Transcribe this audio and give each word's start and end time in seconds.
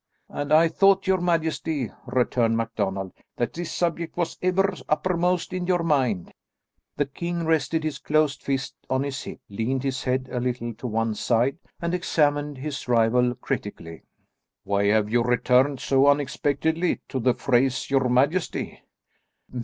"And 0.29 0.51
I 0.51 0.67
thought, 0.67 1.05
your 1.05 1.21
majesty," 1.21 1.91
returned 2.07 2.57
MacDonald, 2.57 3.11
"that 3.37 3.53
this 3.53 3.71
subject 3.71 4.17
was 4.17 4.35
ever 4.41 4.73
uppermost 4.89 5.53
in 5.53 5.67
your 5.67 5.83
mind." 5.83 6.33
The 6.97 7.05
king 7.05 7.45
rested 7.45 7.83
his 7.83 7.99
closed 7.99 8.41
fist 8.41 8.73
on 8.89 9.03
his 9.03 9.21
hip, 9.21 9.39
leaned 9.47 9.83
his 9.83 10.03
head 10.05 10.27
a 10.31 10.39
little 10.39 10.73
to 10.73 10.87
one 10.87 11.13
side 11.13 11.59
and 11.79 11.93
examined 11.93 12.57
his 12.57 12.87
rival 12.87 13.35
critically. 13.35 14.01
"Why 14.63 14.85
have 14.87 15.07
you 15.11 15.21
returned 15.21 15.79
so 15.81 16.07
unexpectedly 16.07 17.01
to 17.09 17.19
the 17.19 17.35
phrase, 17.35 17.91
your 17.91 18.09
majesty?" 18.09 18.81